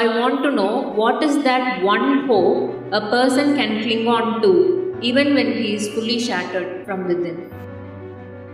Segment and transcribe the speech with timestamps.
[0.00, 4.96] I want to know what is that one hope a person can cling on to
[5.00, 7.50] even when he is fully shattered from within.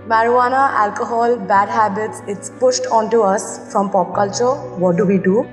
[0.09, 4.55] Marijuana, alcohol, bad habits, it's pushed onto us from pop culture.
[4.85, 5.47] What do we do?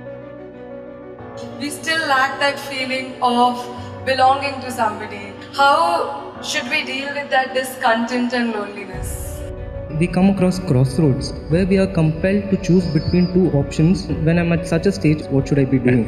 [1.60, 3.60] We still lack that feeling of
[4.06, 5.34] belonging to somebody.
[5.58, 9.21] How should we deal with that discontent and loneliness?
[10.02, 14.52] We come across crossroads where we are compelled to choose between two options when i'm
[14.56, 16.08] at such a stage what should i be doing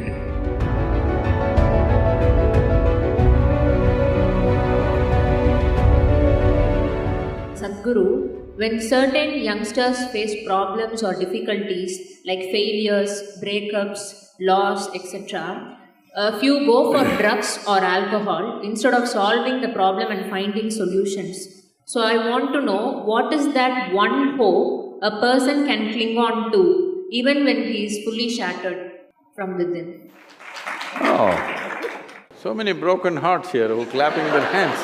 [7.60, 15.78] Sadhguru, when certain youngsters face problems or difficulties like failures, breakups, loss, etc.,
[16.16, 21.63] a few go for drugs or alcohol instead of solving the problem and finding solutions.
[21.86, 26.50] So, I want to know what is that one hope a person can cling on
[26.52, 28.92] to even when he is fully shattered
[29.36, 30.10] from within.
[31.00, 31.36] Oh,
[32.40, 34.78] so many broken hearts here who are clapping their hands.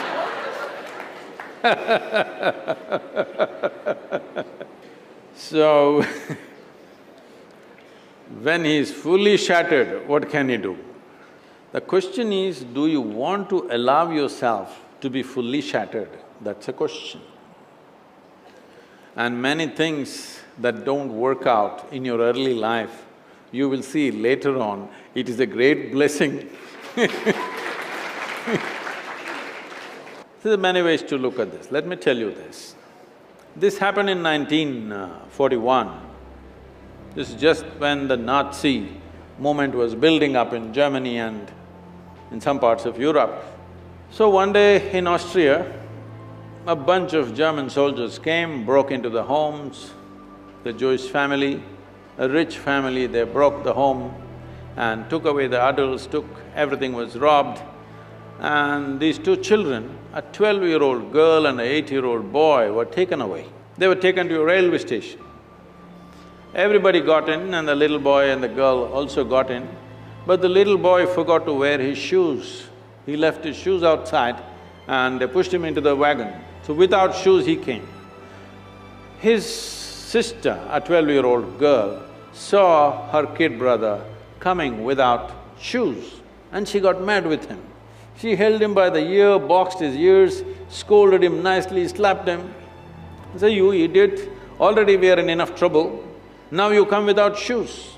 [5.34, 6.02] so,
[8.42, 10.76] when he is fully shattered, what can he do?
[11.72, 16.10] The question is, do you want to allow yourself to be fully shattered?
[16.40, 17.20] That's a question.
[19.16, 23.06] And many things that don't work out in your early life,
[23.52, 26.48] you will see later on, it is a great blessing
[30.42, 31.70] There are many ways to look at this.
[31.70, 32.74] Let me tell you this.
[33.54, 36.00] This happened in 1941.
[37.14, 38.88] This is just when the Nazi
[39.38, 41.50] movement was building up in Germany and
[42.30, 43.44] in some parts of Europe.
[44.10, 45.79] So one day in Austria,
[46.66, 49.92] a bunch of German soldiers came, broke into the homes,
[50.62, 51.62] the Jewish family,
[52.18, 54.14] a rich family, they broke the home
[54.76, 56.26] and took away the adults, took…
[56.54, 57.62] everything was robbed.
[58.40, 63.46] And these two children, a twelve-year-old girl and an eight-year-old boy were taken away.
[63.78, 65.20] They were taken to a railway station.
[66.54, 69.68] Everybody got in and the little boy and the girl also got in,
[70.26, 72.64] but the little boy forgot to wear his shoes.
[73.06, 74.42] He left his shoes outside
[74.90, 76.32] and they pushed him into the wagon.
[76.64, 77.86] So without shoes he came.
[79.20, 82.02] His sister, a twelve-year-old girl,
[82.32, 84.04] saw her kid brother
[84.40, 86.20] coming without shoes
[86.50, 87.62] and she got mad with him.
[88.18, 92.52] She held him by the ear, boxed his ears, scolded him nicely, slapped him.
[93.36, 94.28] Say, you idiot,
[94.58, 96.04] already we are in enough trouble,
[96.50, 97.96] now you come without shoes.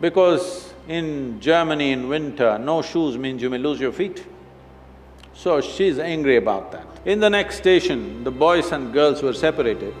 [0.00, 4.26] Because in Germany in winter, no shoes means you may lose your feet.
[5.42, 6.86] So she's angry about that.
[7.04, 9.92] In the next station, the boys and girls were separated.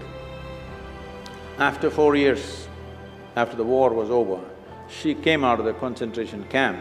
[1.58, 2.68] After four years,
[3.34, 4.38] after the war was over,
[4.88, 6.78] she came out of the concentration camp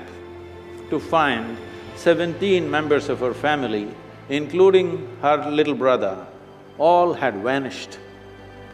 [0.91, 1.57] to find
[1.95, 3.87] seventeen members of her family,
[4.29, 6.27] including her little brother,
[6.77, 7.97] all had vanished.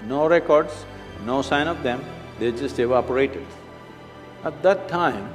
[0.06, 0.86] No records,
[1.26, 2.04] no sign of them,
[2.40, 3.46] they just evaporated.
[4.44, 5.34] At that time,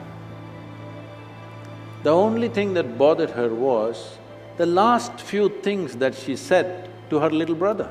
[2.02, 4.18] the only thing that bothered her was
[4.56, 7.90] the last few things that she said to her little brother.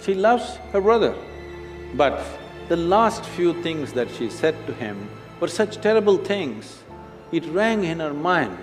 [0.00, 1.14] She loves her brother,
[1.94, 2.20] but
[2.68, 5.08] the last few things that she said to him
[5.40, 6.82] were such terrible things,
[7.30, 8.58] it rang in her mind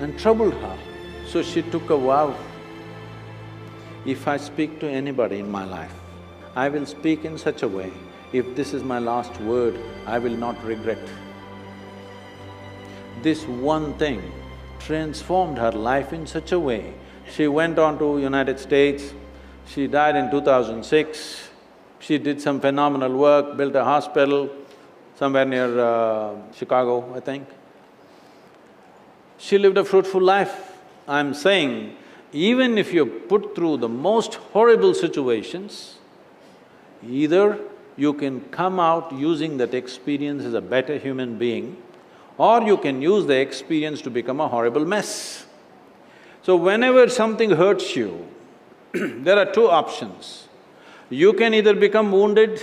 [0.00, 0.78] and troubled her.
[1.26, 2.34] So she took a vow,
[4.04, 5.94] if I speak to anybody in my life,
[6.56, 7.92] I will speak in such a way,
[8.32, 10.98] if this is my last word, I will not regret.
[13.22, 14.20] This one thing
[14.86, 16.94] transformed her life in such a way.
[17.30, 19.14] She went on to United States,
[19.66, 21.48] she died in 2006,
[22.00, 24.50] she did some phenomenal work, built a hospital
[25.14, 27.48] somewhere near uh, Chicago, I think.
[29.38, 30.72] She lived a fruitful life.
[31.06, 31.96] I'm saying,
[32.32, 35.98] even if you're put through the most horrible situations,
[37.08, 37.58] either
[37.96, 41.76] you can come out using that experience as a better human being,
[42.48, 45.46] or you can use the experience to become a horrible mess.
[46.42, 48.26] So whenever something hurts you,
[48.92, 50.48] there are two options.
[51.08, 52.60] You can either become wounded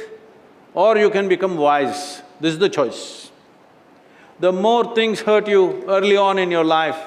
[0.74, 2.22] or you can become wise.
[2.42, 3.32] This is the choice.
[4.42, 7.00] The more things hurt you early on in your life,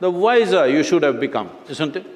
[0.00, 2.06] the wiser you should have become, isn't it?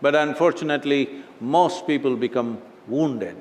[0.00, 2.56] But unfortunately, most people become
[2.88, 3.36] wounded.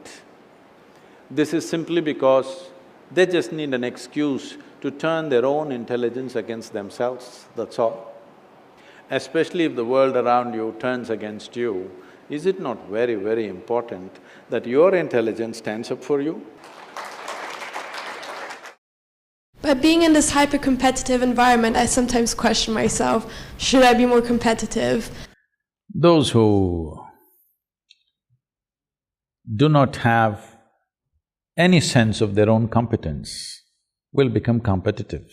[1.31, 2.69] This is simply because
[3.11, 8.13] they just need an excuse to turn their own intelligence against themselves, that's all.
[9.11, 11.91] Especially if the world around you turns against you,
[12.29, 14.11] is it not very, very important
[14.49, 16.45] that your intelligence stands up for you?
[19.61, 24.21] But being in this hyper competitive environment, I sometimes question myself should I be more
[24.21, 25.09] competitive?
[25.93, 27.03] Those who
[29.55, 30.57] do not have
[31.57, 33.63] any sense of their own competence
[34.11, 35.29] will become competitive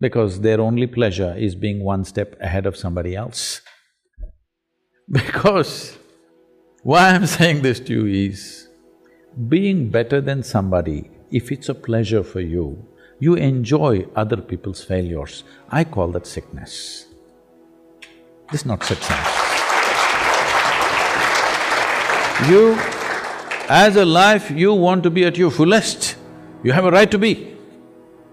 [0.00, 3.60] because their only pleasure is being one step ahead of somebody else.
[5.12, 5.98] Because
[6.82, 8.68] why I'm saying this to you is,
[9.48, 12.86] being better than somebody, if it's a pleasure for you,
[13.18, 15.44] you enjoy other people's failures.
[15.68, 17.06] I call that sickness.
[18.50, 19.26] This is not success.
[22.48, 22.74] You,
[23.68, 26.16] as a life, you want to be at your fullest.
[26.62, 27.56] You have a right to be.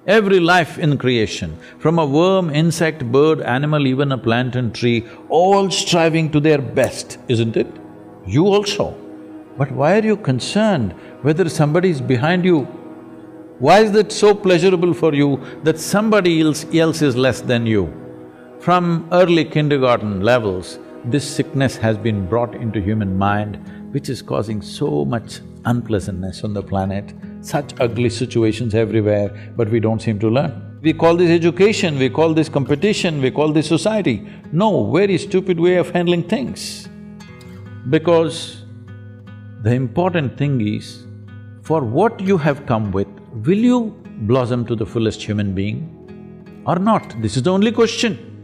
[0.05, 5.05] Every life in creation, from a worm, insect, bird, animal, even a plant and tree,
[5.29, 7.67] all striving to their best, isn't it?
[8.25, 8.95] You also.
[9.57, 12.63] But why are you concerned whether somebody is behind you?
[13.59, 17.91] Why is that so pleasurable for you that somebody else, else is less than you?
[18.59, 23.57] From early kindergarten levels, this sickness has been brought into human mind,
[23.93, 29.79] which is causing so much unpleasantness on the planet, such ugly situations everywhere, but we
[29.79, 30.79] don't seem to learn.
[30.81, 34.27] We call this education, we call this competition, we call this society.
[34.51, 36.87] No, very stupid way of handling things.
[37.89, 38.63] Because
[39.63, 41.05] the important thing is,
[41.63, 43.07] for what you have come with,
[43.45, 47.15] will you blossom to the fullest human being or not?
[47.21, 48.36] This is the only question.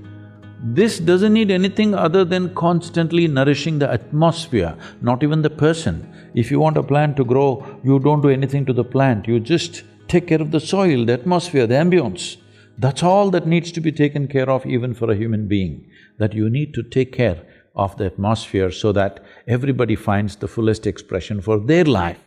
[0.66, 6.10] This doesn't need anything other than constantly nourishing the atmosphere, not even the person.
[6.34, 9.42] If you want a plant to grow, you don't do anything to the plant, you
[9.42, 12.38] just take care of the soil, the atmosphere, the ambience.
[12.78, 15.86] That's all that needs to be taken care of even for a human being,
[16.18, 17.46] that you need to take care
[17.76, 19.20] of the atmosphere so that
[19.50, 22.20] everybody finds the fullest expression for their life.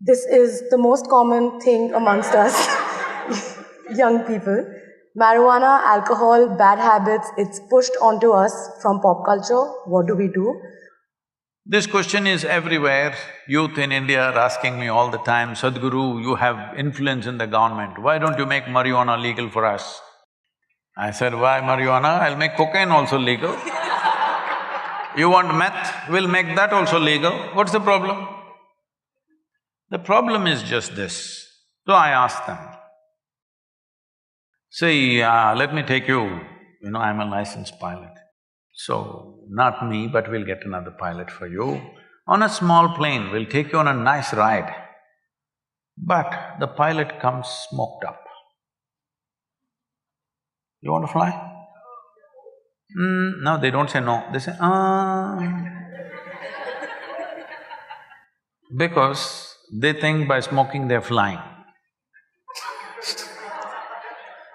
[0.00, 3.64] This is the most common thing amongst us,
[3.96, 4.81] young people.
[5.18, 9.64] Marijuana, alcohol, bad habits, it's pushed onto us from pop culture.
[9.84, 10.58] What do we do?
[11.66, 13.14] This question is everywhere.
[13.46, 17.46] Youth in India are asking me all the time, Sadhguru, you have influence in the
[17.46, 20.00] government, why don't you make marijuana legal for us?
[20.96, 22.20] I said, why marijuana?
[22.20, 23.50] I'll make cocaine also legal.
[25.16, 26.08] you want meth?
[26.10, 27.32] We'll make that also legal.
[27.54, 28.26] What's the problem?
[29.90, 31.46] The problem is just this.
[31.86, 32.58] So I asked them,
[34.74, 36.40] See, uh, let me take you,
[36.80, 38.14] you know, I'm a licensed pilot.
[38.72, 41.78] So, not me, but we'll get another pilot for you.
[42.26, 44.74] On a small plane, we'll take you on a nice ride.
[45.98, 48.24] But the pilot comes smoked up.
[50.80, 51.30] You want to fly?
[52.98, 55.38] Mm, no, they don't say no, they say, ah.
[58.74, 61.51] because they think by smoking they're flying.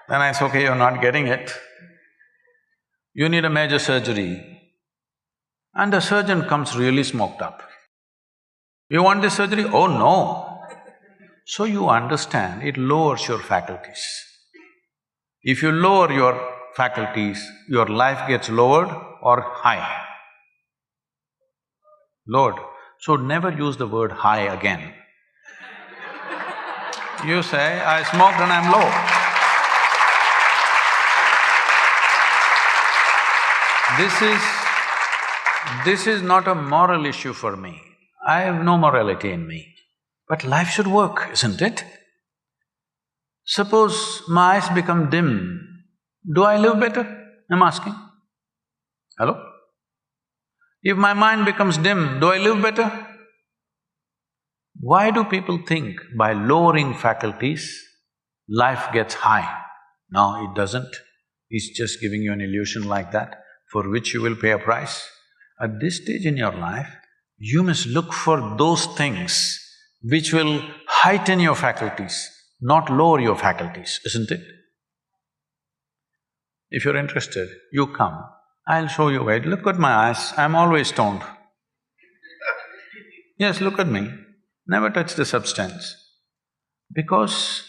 [0.08, 1.52] Then I say, okay, you're not getting it.
[3.14, 4.60] You need a major surgery.
[5.74, 7.62] And the surgeon comes really smoked up.
[8.88, 9.64] You want this surgery?
[9.64, 10.62] Oh no.
[11.44, 14.02] So you understand, it lowers your faculties.
[15.42, 16.34] If you lower your
[16.74, 18.88] faculties, your life gets lowered
[19.22, 20.04] or high.
[22.26, 22.56] Lord,
[23.00, 24.92] So never use the word high again.
[27.24, 29.17] You say, I smoked and I'm low.
[33.98, 34.42] This is…
[35.84, 37.80] this is not a moral issue for me.
[38.24, 39.74] I have no morality in me.
[40.28, 41.84] But life should work, isn't it?
[43.44, 45.30] Suppose my eyes become dim,
[46.32, 47.04] do I live better?
[47.50, 47.96] I'm asking.
[49.18, 49.34] Hello?
[50.82, 52.88] If my mind becomes dim, do I live better?
[54.78, 57.66] Why do people think by lowering faculties,
[58.48, 59.60] life gets high?
[60.08, 60.94] No, it doesn't.
[61.50, 63.38] It's just giving you an illusion like that
[63.70, 65.08] for which you will pay a price.
[65.60, 66.88] At this stage in your life,
[67.38, 69.64] you must look for those things
[70.02, 72.28] which will heighten your faculties,
[72.60, 74.40] not lower your faculties, isn't it?
[76.70, 78.24] If you're interested, you come,
[78.66, 81.22] I'll show you wait, look at my eyes, I'm always stoned.
[83.38, 84.10] Yes, look at me,
[84.66, 85.94] never touch the substance.
[86.92, 87.62] Because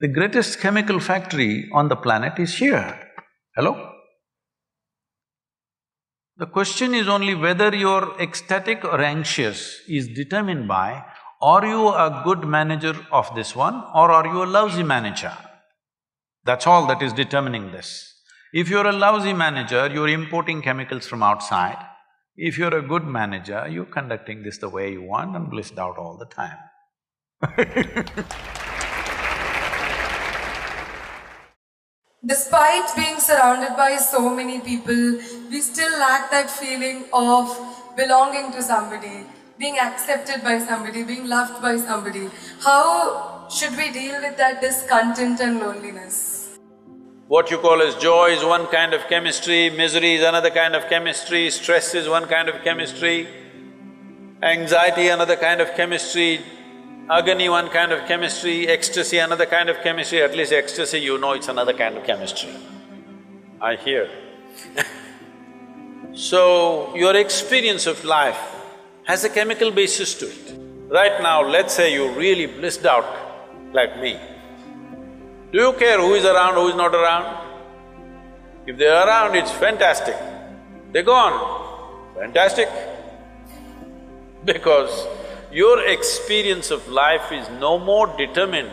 [0.00, 2.98] the greatest chemical factory on the planet is here.
[3.56, 3.91] Hello?
[6.36, 11.04] The question is only whether you're ecstatic or anxious is determined by
[11.42, 15.36] are you a good manager of this one or are you a lousy manager?
[16.44, 18.14] That's all that is determining this.
[18.52, 21.78] If you're a lousy manager, you're importing chemicals from outside.
[22.36, 25.98] If you're a good manager, you're conducting this the way you want and blissed out
[25.98, 26.58] all the time
[32.24, 35.18] Despite being surrounded by so many people,
[35.50, 37.50] we still lack that feeling of
[37.96, 39.26] belonging to somebody,
[39.58, 42.30] being accepted by somebody, being loved by somebody.
[42.62, 46.60] How should we deal with that discontent and loneliness?
[47.26, 50.88] What you call as joy is one kind of chemistry, misery is another kind of
[50.88, 53.26] chemistry, stress is one kind of chemistry,
[54.44, 56.40] anxiety another kind of chemistry,
[57.18, 61.32] agony one kind of chemistry, ecstasy another kind of chemistry, at least ecstasy you know
[61.32, 62.50] it's another kind of chemistry.
[63.60, 64.08] I hear
[66.14, 68.38] So, your experience of life
[69.04, 70.54] has a chemical basis to it.
[70.88, 73.06] Right now, let's say you really blissed out
[73.72, 74.20] like me.
[75.52, 77.48] Do you care who is around, who is not around?
[78.66, 80.16] If they're around, it's fantastic.
[80.92, 81.36] They're gone,
[82.14, 82.68] fantastic.
[84.44, 85.06] Because
[85.52, 88.70] your experience of life is no more determined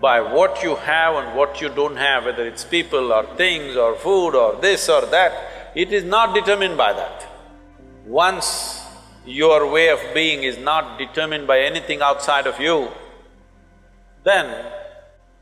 [0.00, 3.94] by what you have and what you don't have, whether it's people or things or
[3.96, 7.26] food or this or that, it is not determined by that.
[8.06, 8.82] Once
[9.26, 12.88] your way of being is not determined by anything outside of you,
[14.24, 14.64] then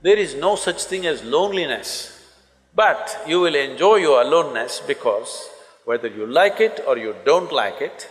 [0.03, 2.11] there is no such thing as loneliness.
[2.75, 5.49] But you will enjoy your aloneness because
[5.85, 8.09] whether you like it or you don't like it,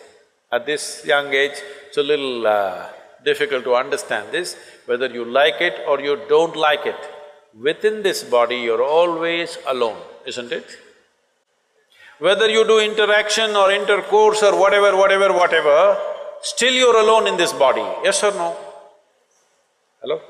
[0.55, 1.57] at this young age,
[1.87, 2.85] it's a little uh,
[3.25, 4.55] difficult to understand this,
[4.85, 7.01] whether you like it or you don't like it,
[7.67, 10.65] within this body you're always alone, isn't it?
[12.19, 15.97] Whether you do interaction or intercourse or whatever, whatever, whatever,
[16.41, 18.55] still you're alone in this body, yes or no?
[20.01, 20.21] Hello?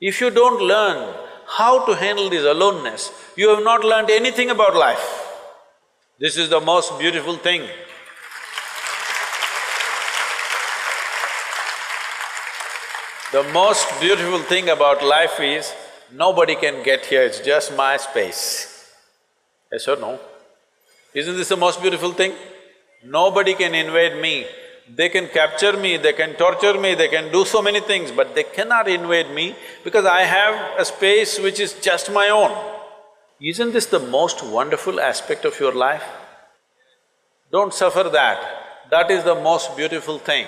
[0.00, 1.14] If you don't learn
[1.46, 5.15] how to handle this aloneness, you have not learned anything about life.
[6.18, 7.60] This is the most beautiful thing.
[13.32, 15.74] The most beautiful thing about life is,
[16.10, 18.94] nobody can get here, it's just my space.
[19.70, 20.18] Yes or no?
[21.12, 22.32] Isn't this the most beautiful thing?
[23.04, 24.46] Nobody can invade me.
[24.88, 28.34] They can capture me, they can torture me, they can do so many things, but
[28.34, 29.54] they cannot invade me
[29.84, 32.75] because I have a space which is just my own.
[33.40, 36.02] Isn't this the most wonderful aspect of your life?
[37.52, 38.40] Don't suffer that,
[38.90, 40.46] that is the most beautiful thing.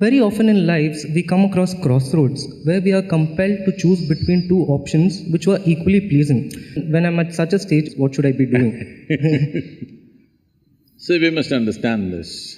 [0.00, 4.48] Very often in lives, we come across crossroads where we are compelled to choose between
[4.48, 6.50] two options which were equally pleasing.
[6.90, 9.06] When I'm at such a stage, what should I be doing?
[10.96, 12.56] See, we must understand this.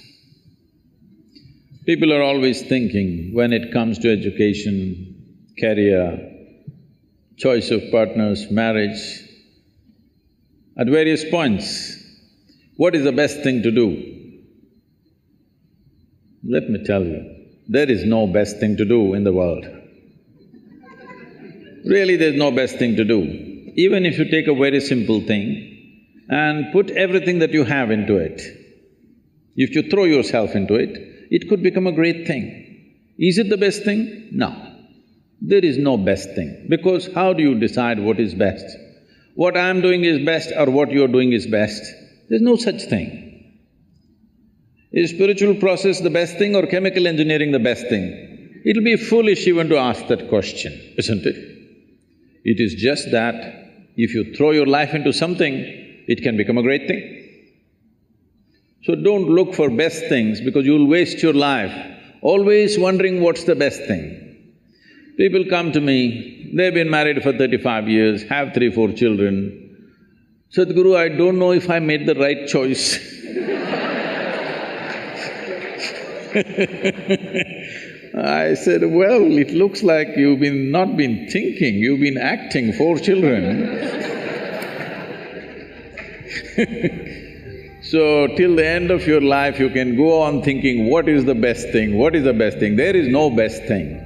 [1.85, 6.32] People are always thinking when it comes to education, career,
[7.37, 9.21] choice of partners, marriage,
[10.77, 11.97] at various points,
[12.77, 13.87] what is the best thing to do?
[16.43, 19.65] Let me tell you, there is no best thing to do in the world.
[21.85, 23.21] Really, there's no best thing to do.
[23.75, 28.17] Even if you take a very simple thing and put everything that you have into
[28.17, 28.41] it,
[29.55, 30.89] if you throw yourself into it,
[31.29, 32.59] it could become a great thing.
[33.19, 34.29] Is it the best thing?
[34.31, 34.62] No.
[35.45, 38.65] There is no best thing, because how do you decide what is best?
[39.35, 41.83] What I'm doing is best or what you're doing is best?
[42.29, 43.19] There's no such thing.
[44.93, 48.61] Is spiritual process the best thing or chemical engineering the best thing?
[48.63, 51.35] It'll be foolish even to ask that question, isn't it?
[52.45, 53.35] It is just that
[53.97, 55.53] if you throw your life into something,
[56.07, 57.19] it can become a great thing.
[58.83, 61.73] So don't look for best things because you'll waste your life
[62.21, 64.22] always wondering what's the best thing.
[65.17, 69.59] People come to me, they've been married for thirty-five years, have three, four children.
[70.55, 72.99] Sadhguru, I don't know if I made the right choice
[78.15, 80.71] I said, well, it looks like you've been…
[80.71, 83.79] not been thinking, you've been acting four children
[87.83, 91.35] So, till the end of your life, you can go on thinking, what is the
[91.35, 92.75] best thing, what is the best thing?
[92.75, 94.02] There is no best thing.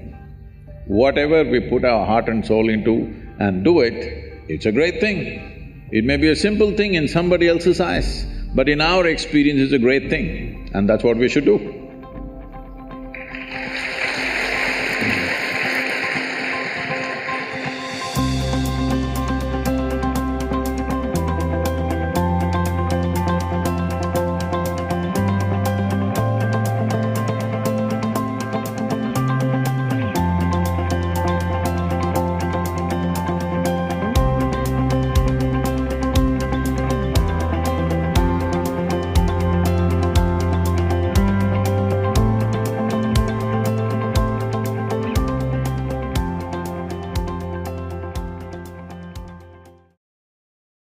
[0.87, 5.87] Whatever we put our heart and soul into and do it, it's a great thing.
[5.91, 8.25] It may be a simple thing in somebody else's eyes,
[8.55, 11.76] but in our experience, it's a great thing, and that's what we should do.